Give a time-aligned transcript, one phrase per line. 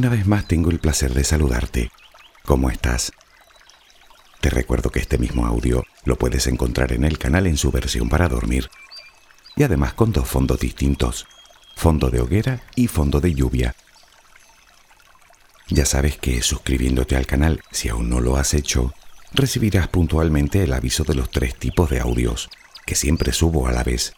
[0.00, 1.90] Una vez más tengo el placer de saludarte.
[2.46, 3.12] ¿Cómo estás?
[4.40, 8.08] Te recuerdo que este mismo audio lo puedes encontrar en el canal en su versión
[8.08, 8.70] para dormir.
[9.56, 11.26] Y además con dos fondos distintos,
[11.76, 13.74] fondo de hoguera y fondo de lluvia.
[15.68, 18.94] Ya sabes que suscribiéndote al canal, si aún no lo has hecho,
[19.34, 22.48] recibirás puntualmente el aviso de los tres tipos de audios,
[22.86, 24.14] que siempre subo a la vez.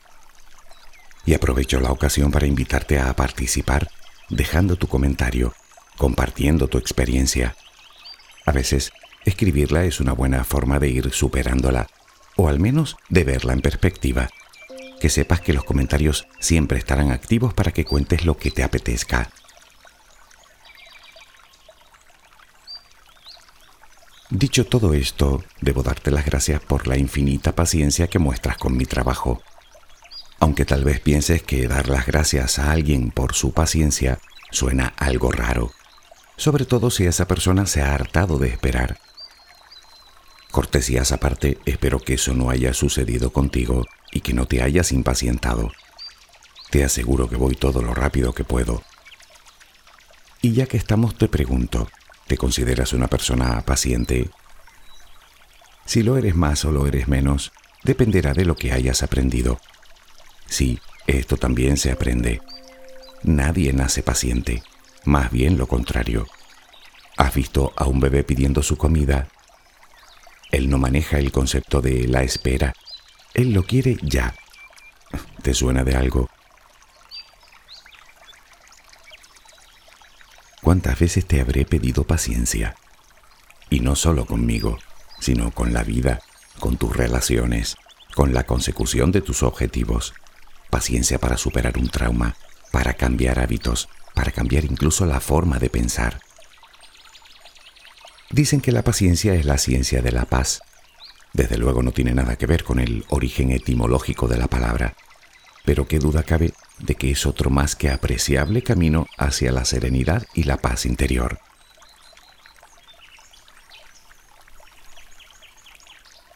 [1.27, 3.91] Y aprovecho la ocasión para invitarte a participar
[4.29, 5.53] dejando tu comentario
[5.97, 7.55] compartiendo tu experiencia.
[8.45, 8.93] A veces,
[9.25, 11.89] escribirla es una buena forma de ir superándola,
[12.37, 14.29] o al menos de verla en perspectiva.
[15.01, 19.31] Que sepas que los comentarios siempre estarán activos para que cuentes lo que te apetezca.
[24.31, 28.87] Dicho todo esto, debo darte las gracias por la infinita paciencia que muestras con mi
[28.87, 29.43] trabajo.
[30.41, 34.19] Aunque tal vez pienses que dar las gracias a alguien por su paciencia
[34.51, 35.73] suena algo raro
[36.37, 38.99] sobre todo si esa persona se ha hartado de esperar.
[40.51, 45.71] Cortesías aparte, espero que eso no haya sucedido contigo y que no te hayas impacientado.
[46.71, 48.83] Te aseguro que voy todo lo rápido que puedo.
[50.43, 51.89] Y ya que estamos, te pregunto,
[52.27, 54.31] ¿te consideras una persona paciente?
[55.87, 57.53] Si lo eres más o lo eres menos,
[57.85, 59.61] dependerá de lo que hayas aprendido.
[60.47, 62.43] Sí, esto también se aprende.
[63.23, 64.63] Nadie nace paciente
[65.05, 66.27] más bien lo contrario.
[67.17, 69.29] ¿Has visto a un bebé pidiendo su comida?
[70.51, 72.73] Él no maneja el concepto de la espera.
[73.35, 74.35] Él lo quiere ya.
[75.43, 76.29] ¿Te suena de algo?
[80.63, 82.77] ¿Cuántas veces te habré pedido paciencia?
[83.69, 84.79] Y no solo conmigo,
[85.19, 86.21] sino con la vida,
[86.61, 87.77] con tus relaciones,
[88.15, 90.15] con la consecución de tus objetivos.
[90.71, 92.37] Paciencia para superar un trauma,
[92.71, 96.21] para cambiar hábitos, para cambiar incluso la forma de pensar.
[98.31, 100.63] Dicen que la paciencia es la ciencia de la paz.
[101.33, 104.95] Desde luego no tiene nada que ver con el origen etimológico de la palabra,
[105.65, 110.27] pero qué duda cabe de que es otro más que apreciable camino hacia la serenidad
[110.35, 111.41] y la paz interior.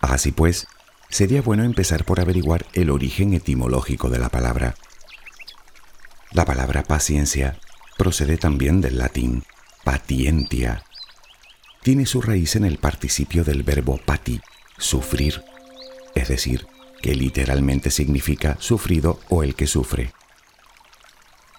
[0.01, 0.67] Así pues,
[1.09, 4.75] sería bueno empezar por averiguar el origen etimológico de la palabra.
[6.31, 7.59] La palabra paciencia
[7.97, 9.45] procede también del latín
[9.85, 10.85] patientia.
[11.83, 14.41] Tiene su raíz en el participio del verbo pati,
[14.79, 15.43] sufrir,
[16.15, 16.67] es decir,
[17.01, 20.13] que literalmente significa sufrido o el que sufre.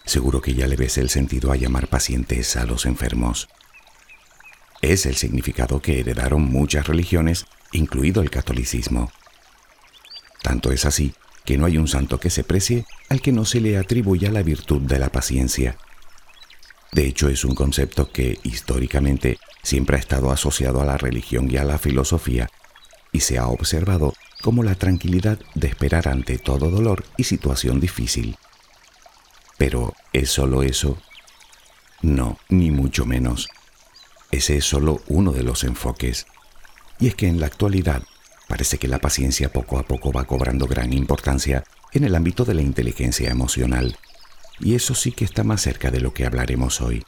[0.05, 3.47] Seguro que ya le ves el sentido a llamar pacientes a los enfermos.
[4.81, 9.11] Es el significado que heredaron muchas religiones, incluido el catolicismo.
[10.43, 11.13] Tanto es así
[11.45, 14.43] que no hay un santo que se precie al que no se le atribuya la
[14.43, 15.77] virtud de la paciencia.
[16.91, 21.57] De hecho, es un concepto que históricamente siempre ha estado asociado a la religión y
[21.57, 22.49] a la filosofía
[23.11, 28.37] y se ha observado como la tranquilidad de esperar ante todo dolor y situación difícil.
[29.57, 30.97] Pero, ¿es solo eso?
[32.01, 33.49] No, ni mucho menos.
[34.31, 36.27] Ese es solo uno de los enfoques.
[36.99, 38.03] Y es que en la actualidad
[38.47, 42.53] parece que la paciencia poco a poco va cobrando gran importancia en el ámbito de
[42.53, 43.97] la inteligencia emocional
[44.59, 47.03] y eso sí que está más cerca de lo que hablaremos hoy.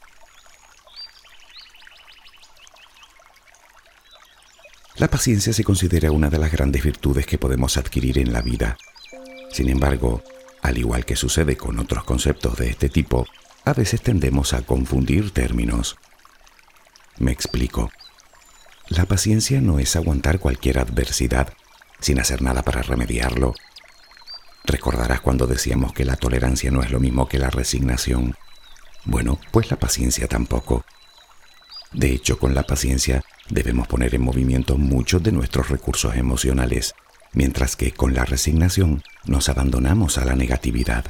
[4.96, 8.78] La paciencia se considera una de las grandes virtudes que podemos adquirir en la vida.
[9.52, 10.22] Sin embargo,
[10.62, 13.26] al igual que sucede con otros conceptos de este tipo,
[13.64, 15.96] a veces tendemos a confundir términos.
[17.18, 17.92] Me explico.
[18.90, 21.54] La paciencia no es aguantar cualquier adversidad
[22.02, 23.54] sin hacer nada para remediarlo
[24.64, 28.36] Recordarás cuando decíamos que la tolerancia no es lo mismo que la resignación.
[29.06, 30.86] Bueno, pues la paciencia tampoco.
[31.92, 36.94] De hecho, con la paciencia debemos poner en movimiento muchos de nuestros recursos emocionales,
[37.34, 41.06] mientras que con la resignación nos abandonamos a la negatividad.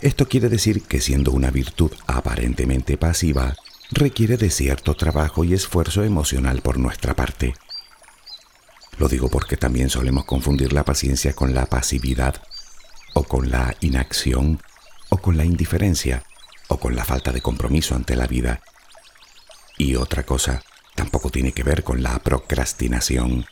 [0.00, 3.54] Esto quiere decir que siendo una virtud aparentemente pasiva,
[3.90, 7.54] requiere de cierto trabajo y esfuerzo emocional por nuestra parte.
[9.00, 12.42] Lo digo porque también solemos confundir la paciencia con la pasividad,
[13.14, 14.60] o con la inacción,
[15.08, 16.22] o con la indiferencia,
[16.68, 18.60] o con la falta de compromiso ante la vida.
[19.78, 20.62] Y otra cosa,
[20.96, 23.46] tampoco tiene que ver con la procrastinación.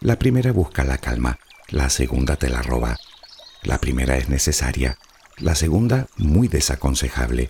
[0.00, 1.38] La primera busca la calma,
[1.70, 2.98] la segunda te la roba.
[3.62, 4.98] La primera es necesaria,
[5.38, 7.48] la segunda muy desaconsejable.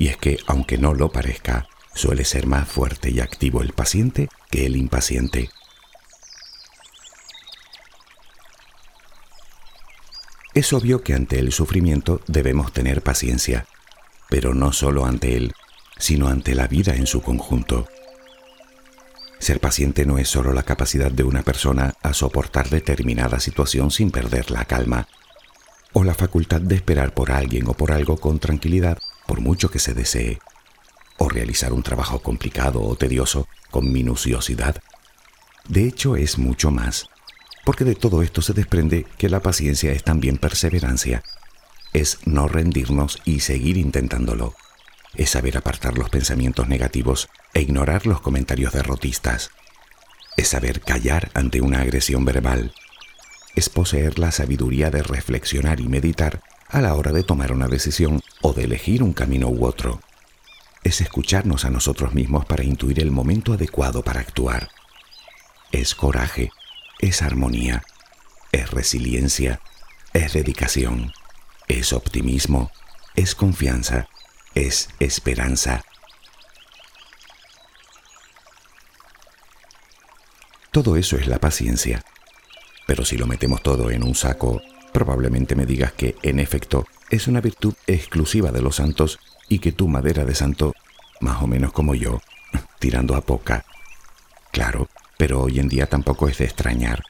[0.00, 4.28] Y es que, aunque no lo parezca, suele ser más fuerte y activo el paciente
[4.50, 5.48] que el impaciente.
[10.56, 13.66] Es obvio que ante el sufrimiento debemos tener paciencia.
[14.30, 15.52] pero no solo ante Él,
[15.98, 17.86] sino ante la vida en su conjunto.
[19.38, 24.10] Ser paciente no es solo la capacidad de una persona a soportar determinada situación sin
[24.10, 25.06] perder la calma,
[25.92, 29.78] o la facultad de esperar por alguien o por algo con tranquilidad por mucho que
[29.78, 30.40] se desee,
[31.18, 34.82] o realizar un trabajo complicado o tedioso con minuciosidad.
[35.68, 37.08] De hecho, es mucho más,
[37.66, 41.24] porque de todo esto se desprende que la paciencia es también perseverancia,
[41.92, 44.54] es no rendirnos y seguir intentándolo,
[45.16, 49.50] es saber apartar los pensamientos negativos e ignorar los comentarios derrotistas,
[50.36, 52.72] es saber callar ante una agresión verbal,
[53.56, 58.20] es poseer la sabiduría de reflexionar y meditar a la hora de tomar una decisión
[58.42, 60.00] o de elegir un camino u otro.
[60.84, 64.68] Es escucharnos a nosotros mismos para intuir el momento adecuado para actuar.
[65.72, 66.52] Es coraje,
[66.98, 67.82] es armonía,
[68.52, 69.60] es resiliencia,
[70.12, 71.12] es dedicación,
[71.68, 72.70] es optimismo,
[73.14, 74.08] es confianza,
[74.54, 75.84] es esperanza.
[80.70, 82.04] Todo eso es la paciencia.
[82.86, 84.60] Pero si lo metemos todo en un saco,
[84.92, 89.18] probablemente me digas que, en efecto, es una virtud exclusiva de los santos
[89.48, 90.72] y que tu madera de santo,
[91.20, 92.20] más o menos como yo,
[92.78, 93.64] tirando a poca.
[94.52, 97.02] Claro, pero hoy en día tampoco es de extrañar.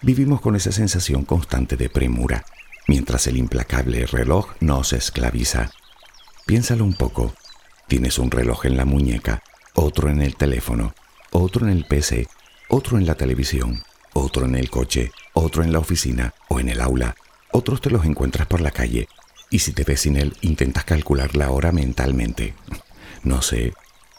[0.00, 2.44] Vivimos con esa sensación constante de premura,
[2.86, 5.70] mientras el implacable reloj nos esclaviza.
[6.46, 7.34] Piénsalo un poco.
[7.88, 9.42] Tienes un reloj en la muñeca,
[9.74, 10.94] otro en el teléfono,
[11.30, 12.26] otro en el PC,
[12.68, 13.82] otro en la televisión,
[14.12, 17.14] otro en el coche, otro en la oficina o en el aula.
[17.52, 19.08] Otros te los encuentras por la calle
[19.50, 22.54] y si te ves sin él intentas calcular la hora mentalmente.
[23.24, 23.72] No sé,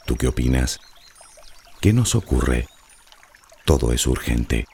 [0.06, 0.80] ¿tú qué opinas?
[1.82, 2.70] ¿Qué nos ocurre?
[3.66, 4.68] Todo es urgente,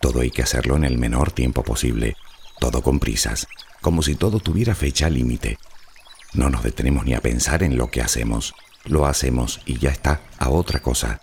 [0.00, 2.16] todo hay que hacerlo en el menor tiempo posible,
[2.60, 3.48] todo con prisas,
[3.80, 5.58] como si todo tuviera fecha límite.
[6.32, 8.54] No nos detenemos ni a pensar en lo que hacemos,
[8.84, 11.20] lo hacemos y ya está, a otra cosa.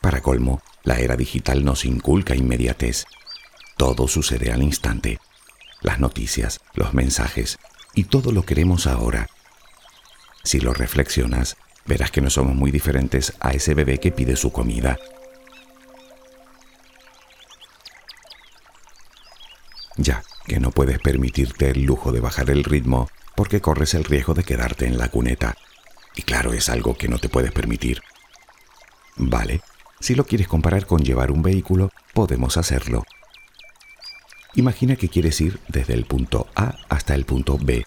[0.00, 3.06] Para colmo, la era digital nos inculca inmediatez.
[3.76, 5.18] Todo sucede al instante.
[5.80, 7.58] Las noticias, los mensajes,
[7.94, 9.28] y todo lo queremos ahora.
[10.42, 11.56] Si lo reflexionas,
[11.86, 14.98] verás que no somos muy diferentes a ese bebé que pide su comida.
[19.96, 24.34] Ya que no puedes permitirte el lujo de bajar el ritmo porque corres el riesgo
[24.34, 25.56] de quedarte en la cuneta.
[26.14, 28.00] Y claro, es algo que no te puedes permitir.
[29.16, 29.60] Vale,
[30.00, 33.04] si lo quieres comparar con llevar un vehículo, podemos hacerlo.
[34.54, 37.86] Imagina que quieres ir desde el punto A hasta el punto B.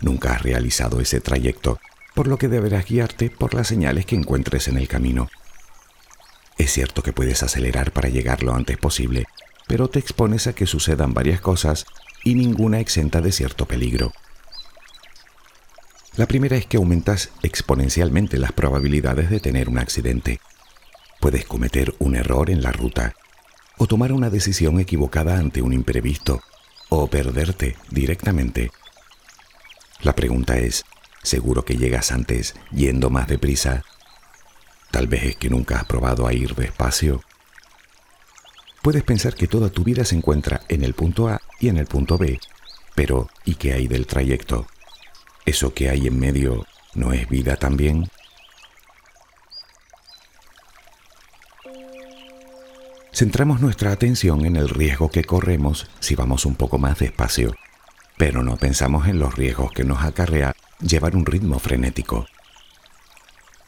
[0.00, 1.78] Nunca has realizado ese trayecto,
[2.14, 5.28] por lo que deberás guiarte por las señales que encuentres en el camino.
[6.56, 9.26] Es cierto que puedes acelerar para llegar lo antes posible,
[9.70, 11.86] pero te expones a que sucedan varias cosas
[12.24, 14.12] y ninguna exenta de cierto peligro.
[16.16, 20.40] La primera es que aumentas exponencialmente las probabilidades de tener un accidente.
[21.20, 23.14] Puedes cometer un error en la ruta,
[23.78, 26.42] o tomar una decisión equivocada ante un imprevisto,
[26.88, 28.72] o perderte directamente.
[30.02, 30.84] La pregunta es,
[31.22, 33.84] ¿seguro que llegas antes yendo más deprisa?
[34.90, 37.22] Tal vez es que nunca has probado a ir despacio.
[38.82, 41.86] Puedes pensar que toda tu vida se encuentra en el punto A y en el
[41.86, 42.40] punto B,
[42.94, 44.66] pero ¿y qué hay del trayecto?
[45.44, 48.08] ¿Eso que hay en medio no es vida también?
[53.12, 57.54] Centramos nuestra atención en el riesgo que corremos si vamos un poco más despacio,
[58.16, 62.26] pero no pensamos en los riesgos que nos acarrea llevar un ritmo frenético.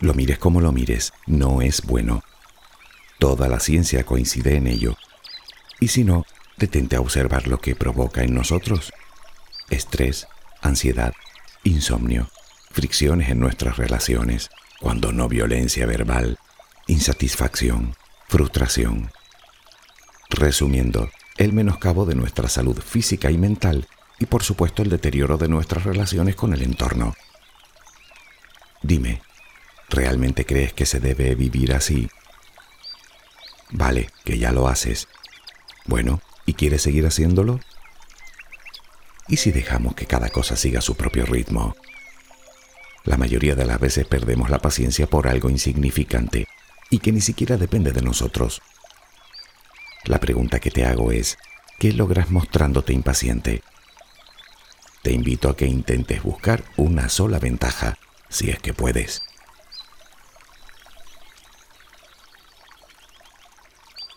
[0.01, 2.23] Lo mires como lo mires, no es bueno.
[3.23, 4.97] Toda la ciencia coincide en ello.
[5.79, 6.27] Y si no,
[6.57, 8.93] detente a observar lo que provoca en nosotros.
[9.71, 10.27] Estrés,
[10.61, 11.13] ansiedad,
[11.63, 12.29] insomnio,
[12.73, 14.51] fricciones en nuestras relaciones,
[14.81, 16.37] cuando no violencia verbal,
[16.89, 17.95] insatisfacción,
[18.27, 19.13] frustración,
[20.29, 23.87] Resumiendo, el menoscabo de nuestra salud física y mental
[24.19, 27.15] y por supuesto el deterioro de nuestras relaciones con el entorno.
[28.83, 29.23] Dime,
[29.89, 32.09] ¿realmente crees que se debe vivir así?
[33.73, 35.09] Vale, que ya lo haces.
[35.87, 37.59] Bueno, ¿y quieres seguir haciéndolo?
[39.29, 41.75] ¿Y si dejamos que cada cosa siga su propio ritmo?
[43.05, 46.47] La mayoría de las veces perdemos la paciencia por algo insignificante
[46.91, 48.61] y que ni siquiera depende de nosotros.
[50.05, 51.39] La pregunta que te hago es,
[51.79, 53.63] ¿qué logras mostrándote impaciente?
[55.03, 57.97] Te invito a que intentes buscar una sola ventaja,
[58.29, 59.23] si es que puedes.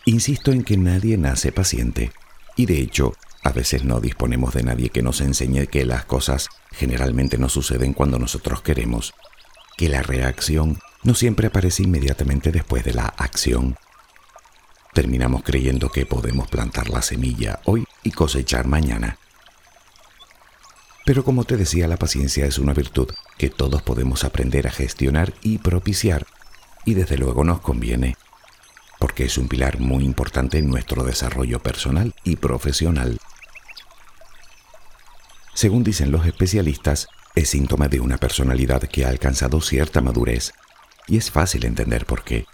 [0.06, 2.12] Insisto en que nadie nace paciente,
[2.56, 3.14] y de hecho,
[3.46, 7.94] A veces no disponemos de nadie que nos enseñe que las cosas generalmente no suceden
[7.94, 9.14] cuando nosotros queremos,
[9.78, 13.78] que la reacción no siempre aparece inmediatamente después de la acción.
[14.96, 19.20] Terminamos creyendo que podemos plantar la semilla hoy y cosechar mañana.
[21.06, 25.36] Pero como te decía, la paciencia es una virtud que todos podemos aprender a gestionar
[25.44, 26.26] y propiciar,
[26.84, 28.18] y desde luego nos conviene,
[29.00, 33.20] porque es un pilar muy importante en nuestro desarrollo personal y profesional.
[35.54, 40.54] Según dicen los especialistas, es síntoma de una personalidad que ha alcanzado cierta madurez,
[41.08, 42.46] y es fácil entender por qué.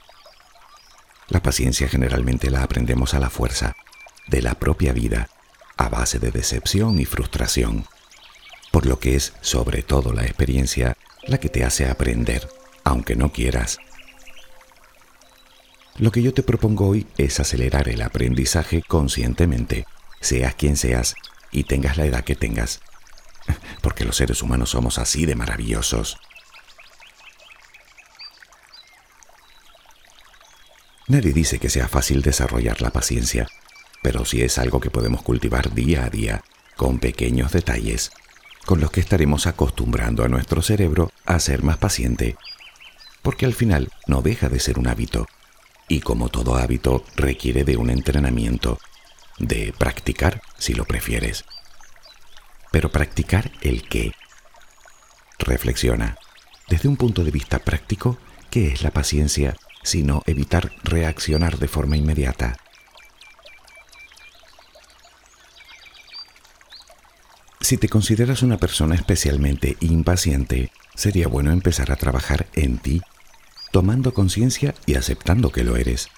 [1.29, 3.75] La paciencia generalmente la aprendemos a la fuerza
[4.27, 5.29] de la propia vida,
[5.77, 7.86] a base de decepción y frustración
[8.71, 12.48] por lo que es sobre todo la experiencia la que te hace aprender,
[12.83, 13.77] aunque no quieras.
[15.98, 19.86] Lo que yo te propongo hoy es acelerar el aprendizaje conscientemente,
[20.19, 21.15] seas quien seas
[21.51, 22.79] y tengas la edad que tengas,
[23.81, 26.17] porque los seres humanos somos así de maravillosos.
[31.07, 33.48] Nadie dice que sea fácil desarrollar la paciencia,
[34.01, 36.43] pero sí es algo que podemos cultivar día a día,
[36.77, 38.12] con pequeños detalles
[38.65, 42.36] con los que estaremos acostumbrando a nuestro cerebro a ser más paciente,
[43.21, 45.27] porque al final no deja de ser un hábito,
[45.91, 48.79] y como todo hábito requiere de un entrenamiento,
[49.39, 51.43] de practicar si lo prefieres.
[52.71, 54.13] Pero practicar el qué?
[55.38, 56.17] Reflexiona,
[56.69, 58.17] desde un punto de vista práctico,
[58.50, 62.55] ¿qué es la paciencia sino evitar reaccionar de forma inmediata?
[67.60, 73.01] Si te consideras una persona especialmente impaciente, sería bueno empezar a trabajar en ti,
[73.71, 76.09] tomando conciencia y aceptando que lo eres.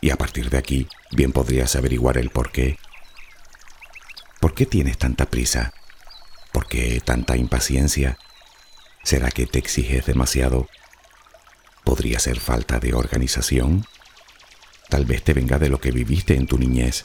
[0.00, 2.78] Y a partir de aquí, bien podrías averiguar el por qué.
[4.40, 5.72] ¿Por qué tienes tanta prisa?
[6.52, 8.18] ¿Por qué tanta impaciencia?
[9.02, 10.68] ¿Será que te exiges demasiado?
[11.84, 13.86] ¿Podría ser falta de organización?
[14.88, 17.04] Tal vez te venga de lo que viviste en tu niñez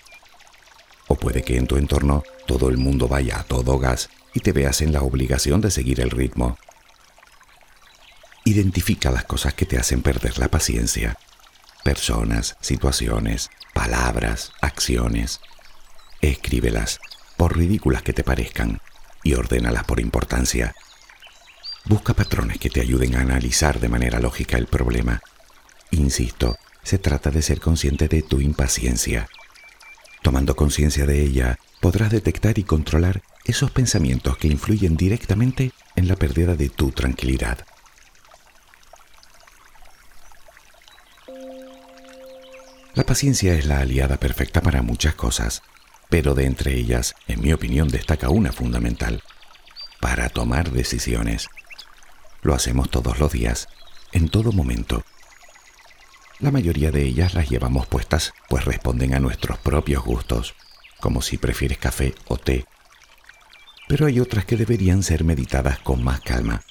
[1.10, 4.54] o puede que en tu entorno todo el mundo vaya a todo gas y te
[4.54, 6.58] veas en la obligación de seguir el ritmo.
[8.50, 11.20] Identifica las cosas que te hacen perder la paciencia.
[11.84, 15.40] Personas, situaciones, palabras, acciones.
[16.20, 17.00] Escríbelas,
[17.38, 18.80] por ridículas que te parezcan,
[19.24, 20.74] y ordénalas por importancia.
[21.86, 25.22] Busca patrones que te ayuden a analizar de manera lógica el problema.
[25.92, 29.30] Insisto, se trata de ser consciente de tu impaciencia
[30.22, 36.16] Tomando conciencia de ella, podrás detectar y controlar esos pensamientos que influyen directamente en la
[36.16, 37.66] pérdida de tu tranquilidad.
[43.00, 45.62] La paciencia es la aliada perfecta para muchas cosas,
[46.10, 49.24] pero de entre ellas, en mi opinión, destaca una fundamental,
[50.02, 51.48] para tomar decisiones.
[52.42, 53.70] Lo hacemos todos los días,
[54.12, 55.06] en todo momento,
[56.40, 60.56] la mayoría de ellas las llevamos puestas pues responden a nuestros propios gustos,
[61.00, 62.66] como si prefieres café o té.
[63.88, 66.64] Pero hay otras que deberían ser meditadas con más calma,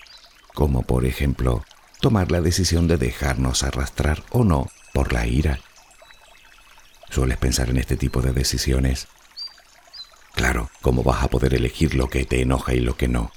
[0.52, 1.64] como por ejemplo
[2.02, 5.60] tomar la decisión de dejarnos arrastrar o no por la ira.
[7.10, 9.08] ¿Sueles pensar en este tipo de decisiones?
[10.34, 13.32] Claro, ¿cómo vas a poder elegir lo que te enoja y lo que no?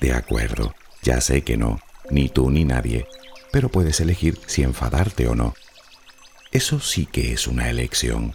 [0.00, 1.80] De acuerdo, ya sé que no,
[2.10, 3.06] ni tú ni nadie,
[3.52, 5.54] pero puedes elegir si enfadarte o no.
[6.50, 8.34] Eso sí que es una elección.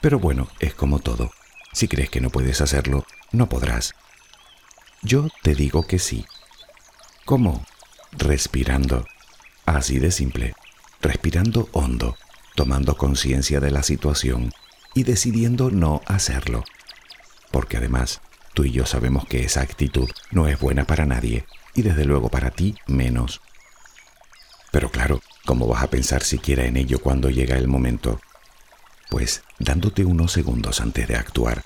[0.00, 1.30] Pero bueno, es como todo.
[1.72, 3.94] Si crees que no puedes hacerlo, no podrás.
[5.02, 6.24] Yo te digo que sí.
[7.24, 7.64] ¿Cómo?
[8.12, 9.06] Respirando.
[9.64, 10.54] Así de simple.
[11.00, 12.16] Respirando hondo,
[12.54, 14.52] tomando conciencia de la situación
[14.94, 16.64] y decidiendo no hacerlo.
[17.50, 18.20] Porque además,
[18.54, 22.30] tú y yo sabemos que esa actitud no es buena para nadie y desde luego
[22.30, 23.42] para ti menos.
[24.72, 28.20] Pero claro, ¿cómo vas a pensar siquiera en ello cuando llega el momento?
[29.10, 31.62] Pues dándote unos segundos antes de actuar.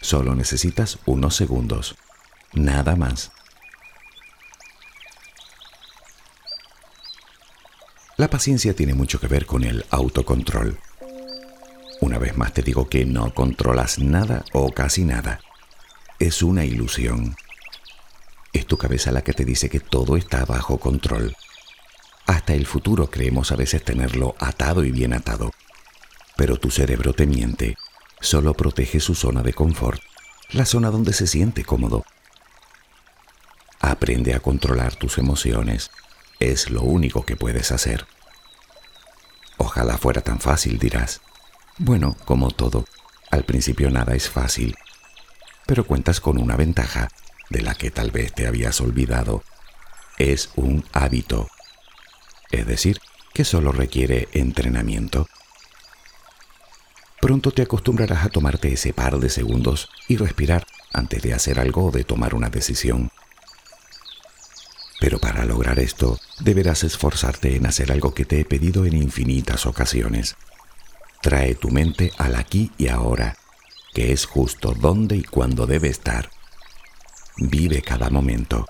[0.00, 1.96] Solo necesitas unos segundos,
[2.52, 3.32] nada más.
[8.16, 10.78] La paciencia tiene mucho que ver con el autocontrol.
[12.00, 15.40] Una vez más te digo que no controlas nada o casi nada.
[16.20, 17.34] Es una ilusión.
[18.52, 21.34] Es tu cabeza la que te dice que todo está bajo control.
[22.26, 25.50] Hasta el futuro creemos a veces tenerlo atado y bien atado.
[26.36, 27.76] Pero tu cerebro te miente.
[28.20, 30.00] Solo protege su zona de confort,
[30.52, 32.04] la zona donde se siente cómodo.
[33.80, 35.90] Aprende a controlar tus emociones.
[36.40, 38.06] Es lo único que puedes hacer.
[39.56, 41.20] Ojalá fuera tan fácil, dirás.
[41.78, 42.84] Bueno, como todo,
[43.30, 44.76] al principio nada es fácil,
[45.66, 47.08] pero cuentas con una ventaja
[47.50, 49.42] de la que tal vez te habías olvidado.
[50.18, 51.48] Es un hábito,
[52.50, 53.00] es decir,
[53.32, 55.26] que solo requiere entrenamiento.
[57.20, 61.86] Pronto te acostumbrarás a tomarte ese par de segundos y respirar antes de hacer algo
[61.86, 63.10] o de tomar una decisión.
[65.04, 69.66] Pero para lograr esto, deberás esforzarte en hacer algo que te he pedido en infinitas
[69.66, 70.34] ocasiones.
[71.20, 73.36] Trae tu mente al aquí y ahora,
[73.92, 76.30] que es justo donde y cuando debe estar.
[77.36, 78.64] Vive cada momento.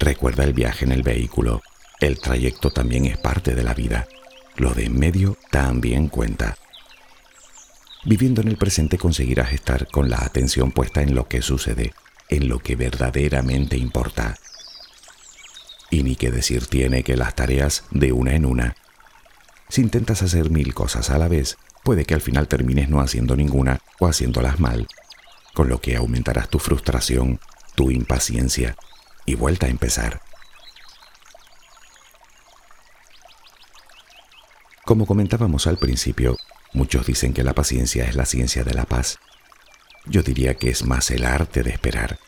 [0.00, 1.62] Recuerda el viaje en el vehículo.
[2.00, 4.08] El trayecto también es parte de la vida.
[4.56, 6.56] Lo de en medio también cuenta.
[8.04, 11.94] Viviendo en el presente conseguirás estar con la atención puesta en lo que sucede,
[12.30, 14.36] en lo que verdaderamente importa.
[16.16, 18.74] Y que decir tiene que las tareas de una en una.
[19.68, 23.36] Si intentas hacer mil cosas a la vez, puede que al final termines no haciendo
[23.36, 24.86] ninguna o haciéndolas mal,
[25.52, 27.38] con lo que aumentarás tu frustración,
[27.74, 28.76] tu impaciencia
[29.26, 30.22] y vuelta a empezar.
[34.86, 36.38] Como comentábamos al principio,
[36.72, 39.18] muchos dicen que la paciencia es la ciencia de la paz.
[40.06, 42.18] Yo diría que es más el arte de esperar.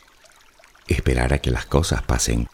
[0.87, 2.47] Esperar a que las cosas pasen.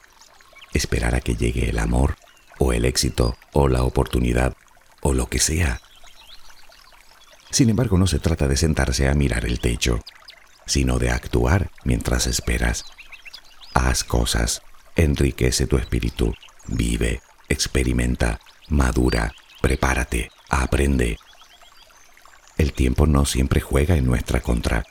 [0.76, 2.18] Esperar a que llegue el amor,
[2.60, 4.58] o el éxito, o la oportunidad,
[5.00, 5.80] o lo que sea.
[7.50, 10.02] Sin embargo, no se trata de sentarse a mirar el techo,
[10.66, 12.84] sino de actuar mientras esperas.
[13.74, 14.64] Haz cosas,
[14.98, 16.34] enriquece tu espíritu,
[16.68, 21.18] vive, experimenta, madura, prepárate, aprende.
[22.58, 24.84] El tiempo no siempre juega en nuestra contra.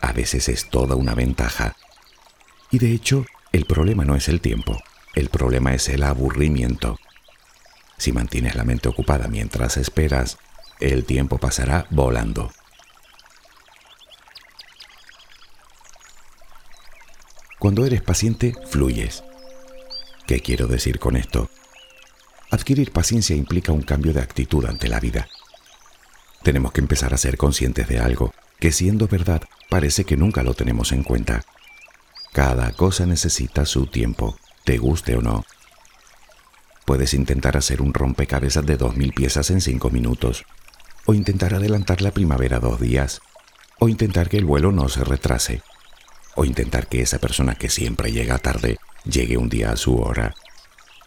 [0.00, 1.74] A veces es toda una ventaja.
[2.70, 4.78] Y de hecho, el problema no es el tiempo,
[5.16, 7.00] el problema es el aburrimiento.
[7.96, 10.38] Si mantienes la mente ocupada mientras esperas,
[10.78, 12.52] el tiempo pasará volando.
[17.58, 19.24] Cuando eres paciente, fluyes.
[20.26, 21.48] ¿Qué quiero decir con esto?
[22.50, 25.28] Adquirir paciencia implica un cambio de actitud ante la vida.
[26.42, 30.52] Tenemos que empezar a ser conscientes de algo que siendo verdad parece que nunca lo
[30.52, 31.42] tenemos en cuenta.
[32.32, 35.44] Cada cosa necesita su tiempo, te guste o no.
[36.84, 40.44] Puedes intentar hacer un rompecabezas de dos mil piezas en cinco minutos,
[41.06, 43.20] o intentar adelantar la primavera dos días,
[43.78, 45.62] o intentar que el vuelo no se retrase,
[46.34, 50.34] o intentar que esa persona que siempre llega tarde llegue un día a su hora.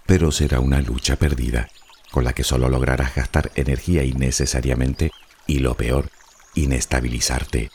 [0.06, 1.68] Pero será una lucha perdida,
[2.12, 5.12] con la que solo lograrás gastar energía innecesariamente
[5.48, 6.10] y lo peor,
[6.56, 7.72] inestabilizarte.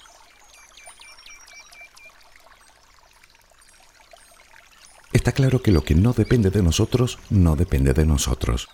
[5.25, 8.69] Está claro que lo que no depende de nosotros, no depende de nosotros.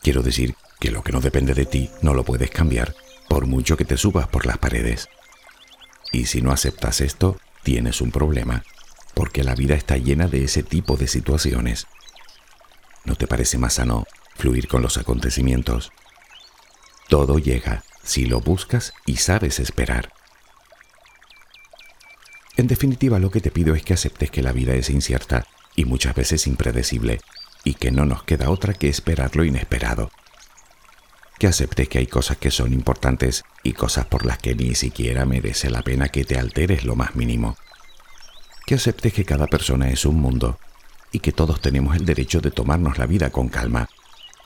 [0.00, 2.94] Quiero decir que lo que no depende de ti no lo puedes cambiar,
[3.28, 5.10] por mucho que te subas por las paredes.
[6.12, 8.64] Y si no aceptas esto, tienes un problema,
[9.12, 11.86] porque la vida está llena de ese tipo de situaciones.
[13.04, 15.92] ¿No te parece más sano fluir con los acontecimientos?
[17.10, 20.14] Todo llega si lo buscas y sabes esperar.
[22.56, 25.84] En definitiva, lo que te pido es que aceptes que la vida es incierta y
[25.84, 27.20] muchas veces impredecible,
[27.62, 30.10] y que no nos queda otra que esperar lo inesperado
[31.38, 35.26] que aceptes que hay cosas que son importantes y cosas por las que ni siquiera
[35.26, 37.56] merece la pena que te alteres lo más mínimo.
[38.64, 40.58] Que aceptes que cada persona es un mundo
[41.12, 43.88] y que todos tenemos el derecho de tomarnos la vida con calma,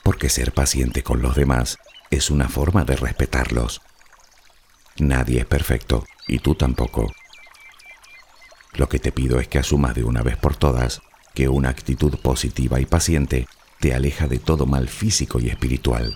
[0.03, 1.77] porque ser paciente con los demás
[2.09, 3.81] es una forma de respetarlos.
[4.97, 7.11] Nadie es perfecto y tú tampoco.
[8.73, 11.01] Lo que te pido es que asumas de una vez por todas
[11.33, 13.47] que una actitud positiva y paciente
[13.79, 16.15] te aleja de todo mal físico y espiritual.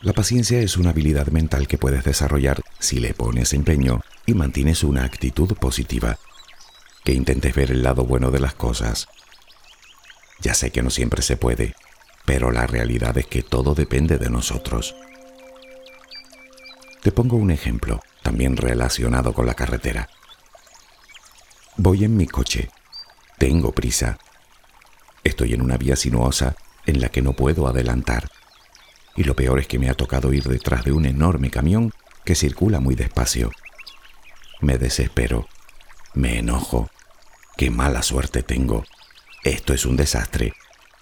[0.00, 4.84] La paciencia es una habilidad mental que puedes desarrollar si le pones empeño y mantienes
[4.84, 6.18] una actitud positiva,
[7.04, 9.08] que intentes ver el lado bueno de las cosas.
[10.40, 11.74] Ya sé que no siempre se puede,
[12.24, 14.94] pero la realidad es que todo depende de nosotros.
[17.02, 20.06] Te pongo un ejemplo, también relacionado con la carretera.
[21.78, 22.68] Voy en mi coche.
[23.38, 24.18] Tengo prisa.
[25.24, 28.28] Estoy en una vía sinuosa en la que no puedo adelantar
[29.16, 31.90] y lo peor es que me ha tocado ir detrás de un enorme camión
[32.26, 33.50] que circula muy despacio.
[34.60, 35.48] Me desespero,
[36.12, 36.90] me enojo.
[37.56, 38.84] Qué mala suerte tengo.
[39.42, 40.52] Esto es un desastre.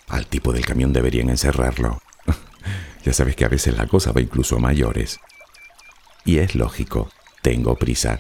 [0.07, 2.01] Al tipo del camión deberían encerrarlo.
[3.05, 5.19] ya sabes que a veces la cosa va incluso a mayores.
[6.25, 7.11] Y es lógico,
[7.46, 8.18] tengo prisa.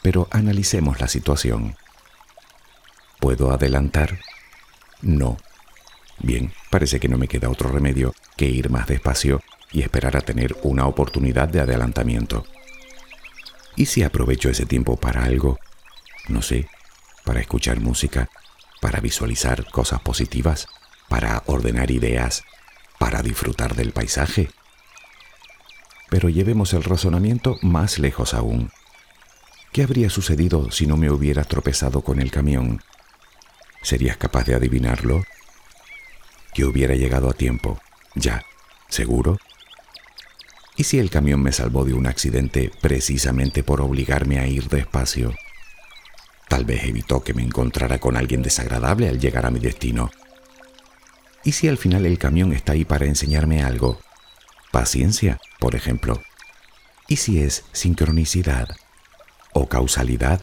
[0.00, 1.76] Pero analicemos la situación.
[3.18, 4.20] ¿Puedo adelantar?
[5.02, 5.38] No.
[6.20, 9.42] Bien, parece que no me queda otro remedio que ir más despacio
[9.72, 12.44] y esperar a tener una oportunidad de adelantamiento.
[13.74, 15.58] ¿Y si aprovecho ese tiempo para algo?
[16.28, 16.68] No sé,
[17.24, 18.30] para escuchar música,
[18.80, 20.68] para visualizar cosas positivas,
[21.08, 22.44] para ordenar ideas,
[23.00, 24.48] para disfrutar del paisaje.
[26.08, 28.70] Pero llevemos el razonamiento más lejos aún.
[29.72, 32.82] ¿Qué habría sucedido si no me hubiera tropezado con el camión?
[33.82, 35.24] ¿Serías capaz de adivinarlo?
[36.54, 37.78] Que hubiera llegado a tiempo,
[38.14, 38.44] ya,
[38.88, 39.38] seguro.
[40.76, 45.34] ¿Y si el camión me salvó de un accidente precisamente por obligarme a ir despacio?
[46.48, 50.10] Tal vez evitó que me encontrara con alguien desagradable al llegar a mi destino.
[51.44, 54.00] ¿Y si al final el camión está ahí para enseñarme algo?
[54.76, 56.20] Paciencia, por ejemplo.
[57.08, 58.68] ¿Y si es sincronicidad?
[59.54, 60.42] ¿O causalidad?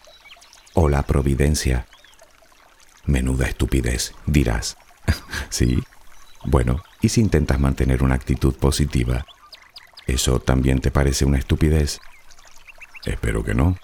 [0.73, 1.85] ¿O la providencia?
[3.05, 4.75] Menuda estupidez, dirás.
[5.51, 5.83] sí.
[6.45, 9.23] Bueno, ¿y si intentas mantener una actitud positiva?
[10.07, 11.99] ¿Eso también te parece una estupidez?
[13.05, 13.77] Espero que no.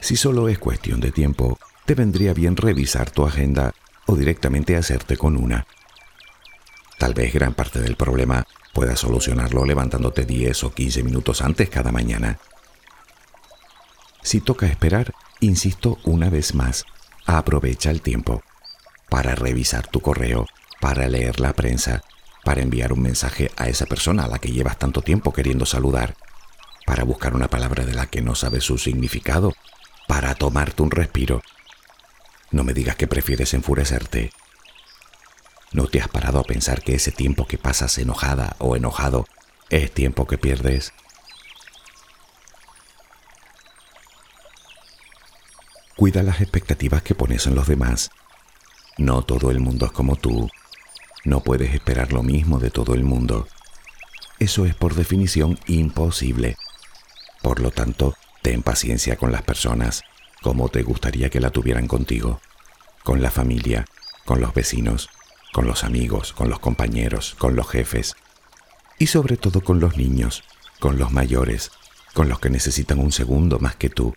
[0.00, 3.74] Si solo es cuestión de tiempo, te vendría bien revisar tu agenda
[4.06, 5.66] o directamente hacerte con una.
[6.98, 11.92] Tal vez gran parte del problema puedas solucionarlo levantándote 10 o 15 minutos antes cada
[11.92, 12.38] mañana.
[14.22, 16.84] Si toca esperar, insisto una vez más,
[17.26, 18.42] aprovecha el tiempo
[19.08, 20.46] para revisar tu correo,
[20.80, 22.02] para leer la prensa,
[22.44, 26.14] para enviar un mensaje a esa persona a la que llevas tanto tiempo queriendo saludar,
[26.86, 29.52] para buscar una palabra de la que no sabes su significado
[30.08, 31.42] para tomarte un respiro.
[32.52, 34.30] No me digas que prefieres enfurecerte.
[35.72, 39.26] ¿No te has parado a pensar que ese tiempo que pasas enojada o enojado
[39.70, 40.92] es tiempo que pierdes?
[45.96, 48.10] Cuida las expectativas que pones en los demás.
[48.98, 50.48] No todo el mundo es como tú.
[51.24, 53.48] No puedes esperar lo mismo de todo el mundo.
[54.38, 56.56] Eso es por definición imposible.
[57.40, 60.02] Por lo tanto, Ten paciencia con las personas,
[60.42, 62.40] como te gustaría que la tuvieran contigo,
[63.02, 63.86] con la familia,
[64.26, 65.08] con los vecinos,
[65.52, 68.14] con los amigos, con los compañeros, con los jefes
[68.98, 70.44] y sobre todo con los niños,
[70.80, 71.70] con los mayores,
[72.12, 74.14] con los que necesitan un segundo más que tú,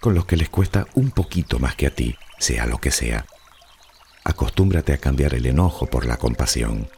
[0.00, 3.26] con los que les cuesta un poquito más que a ti, sea lo que sea.
[4.24, 6.88] Acostúmbrate a cambiar el enojo por la compasión.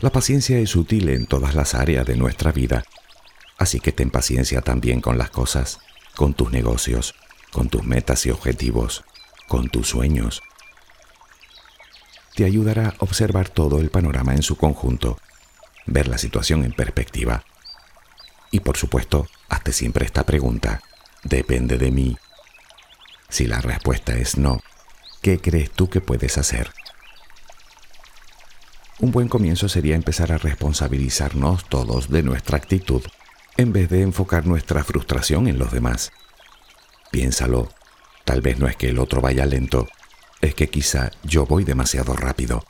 [0.00, 2.84] La paciencia es útil en todas las áreas de nuestra vida,
[3.58, 5.78] así que ten paciencia también con las cosas,
[6.14, 7.14] con tus negocios,
[7.52, 9.04] con tus metas y objetivos,
[9.48, 10.42] con tus sueños.
[12.34, 15.18] Te ayudará a observar todo el panorama en su conjunto,
[15.86, 17.44] ver la situación en perspectiva.
[18.50, 20.82] Y por supuesto, hazte siempre esta pregunta,
[21.22, 22.16] ¿depende de mí?
[23.28, 24.60] Si la respuesta es no,
[25.22, 26.70] ¿qué crees tú que puedes hacer?
[28.98, 33.02] Un buen comienzo sería empezar a responsabilizarnos todos de nuestra actitud
[33.56, 36.12] en vez de enfocar nuestra frustración en los demás.
[37.10, 37.68] Piénsalo,
[38.24, 39.88] tal vez no es que el otro vaya lento,
[40.40, 42.64] es que quizá yo voy demasiado rápido.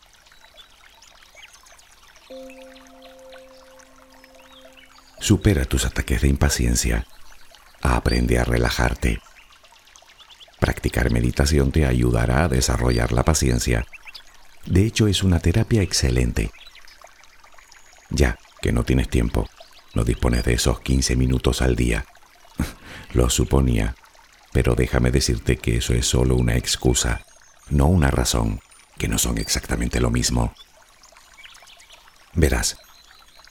[5.19, 7.07] Supera tus ataques de impaciencia.
[7.83, 9.21] Aprende a relajarte.
[10.61, 13.85] Practicar meditación te ayudará a desarrollar la paciencia
[14.67, 16.51] de hecho, es una terapia excelente.
[18.11, 19.49] Ya que no tienes tiempo,
[19.97, 22.05] no dispones de esos 15 minutos al día.
[23.15, 23.97] Lo suponía,
[24.53, 27.25] pero déjame decirte que eso es solo una excusa,
[27.71, 28.61] no una razón,
[28.99, 30.55] que no son exactamente lo mismo.
[32.35, 32.77] Verás,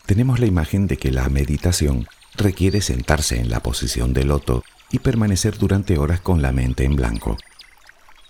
[0.06, 5.00] tenemos la imagen de que la meditación requiere sentarse en la posición de loto y
[5.00, 7.38] permanecer durante horas con la mente en blanco.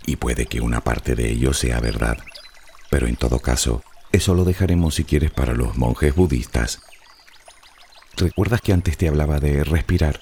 [0.05, 2.17] Y puede que una parte de ello sea verdad,
[2.89, 6.79] pero en todo caso, eso lo dejaremos si quieres para los monjes budistas.
[8.17, 10.21] ¿Recuerdas que antes te hablaba de respirar?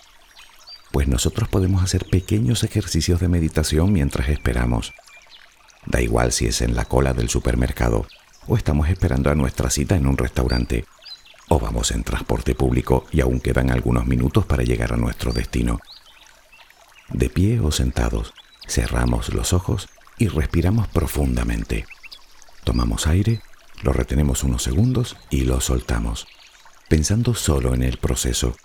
[0.92, 4.94] Pues nosotros podemos hacer pequeños ejercicios de meditación mientras esperamos.
[5.86, 8.08] Da igual si es en la cola del supermercado
[8.48, 10.86] o estamos esperando a nuestra cita en un restaurante
[11.50, 15.80] o vamos en transporte público y aún quedan algunos minutos para llegar a nuestro destino.
[17.10, 18.34] De pie o sentados,
[18.68, 21.86] cerramos los ojos y respiramos profundamente.
[22.64, 23.42] Tomamos aire,
[23.84, 26.28] lo retenemos unos segundos y lo soltamos,
[26.88, 28.56] pensando solo en el proceso.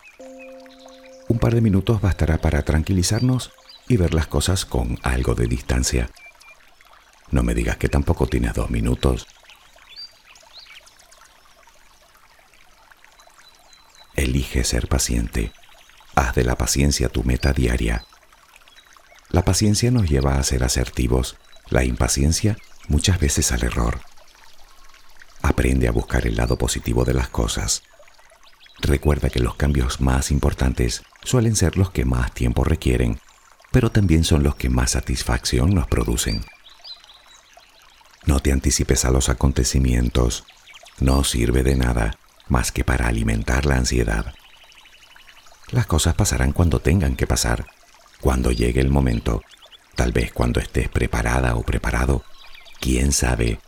[1.28, 3.52] Un par de minutos bastará para tranquilizarnos
[3.88, 6.10] y ver las cosas con algo de distancia.
[7.30, 9.26] No me digas que tampoco tienes dos minutos.
[14.14, 15.52] Elige ser paciente.
[16.14, 18.04] Haz de la paciencia tu meta diaria.
[19.30, 21.36] La paciencia nos lleva a ser asertivos,
[21.68, 22.56] la impaciencia
[22.88, 24.00] muchas veces al error.
[25.42, 27.82] Aprende a buscar el lado positivo de las cosas.
[28.80, 33.20] Recuerda que los cambios más importantes suelen ser los que más tiempo requieren,
[33.72, 36.44] pero también son los que más satisfacción nos producen.
[38.24, 40.44] No te anticipes a los acontecimientos,
[41.00, 44.32] no sirve de nada más que para alimentar la ansiedad.
[45.70, 47.66] Las cosas pasarán cuando tengan que pasar,
[48.20, 49.42] cuando llegue el momento,
[49.94, 52.24] tal vez cuando estés preparada o preparado,
[52.80, 53.60] quién sabe.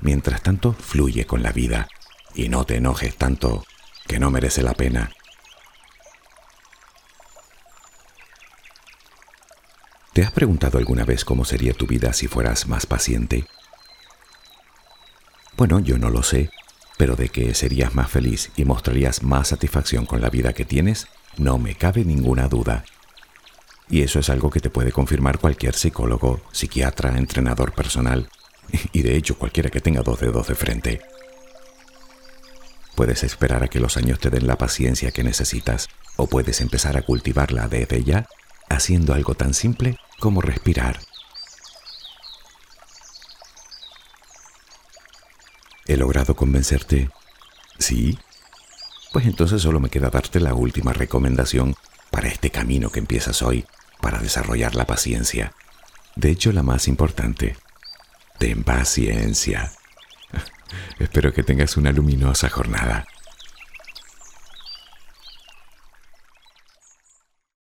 [0.00, 1.88] Mientras tanto, fluye con la vida
[2.34, 3.64] y no te enojes tanto,
[4.10, 5.12] que no merece la pena.
[10.12, 13.44] ¿Te has preguntado alguna vez cómo sería tu vida si fueras más paciente?
[15.56, 16.50] Bueno, yo no lo sé,
[16.98, 21.06] pero de que serías más feliz y mostrarías más satisfacción con la vida que tienes,
[21.36, 22.84] no me cabe ninguna duda.
[23.88, 28.28] Y eso es algo que te puede confirmar cualquier psicólogo, psiquiatra, entrenador personal,
[28.92, 31.00] y de hecho cualquiera que tenga dos dedos de frente.
[33.00, 36.98] Puedes esperar a que los años te den la paciencia que necesitas, o puedes empezar
[36.98, 38.26] a cultivarla desde ya,
[38.68, 41.00] haciendo algo tan simple como respirar.
[45.86, 47.08] ¿He logrado convencerte?
[47.78, 48.18] ¿Sí?
[49.14, 51.76] Pues entonces solo me queda darte la última recomendación
[52.10, 53.64] para este camino que empiezas hoy
[54.02, 55.54] para desarrollar la paciencia.
[56.16, 57.56] De hecho, la más importante.
[58.38, 59.72] Ten paciencia.
[60.98, 63.06] Espero que tengas una luminosa jornada.